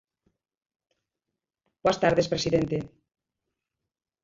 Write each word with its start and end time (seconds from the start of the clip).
Boas 1.83 1.99
tarde, 2.03 2.27
presidente. 2.33 2.77